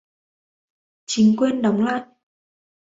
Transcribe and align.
Chính 1.05 1.35
quên 1.37 1.61
đóng 1.61 1.85
lại 1.85 2.01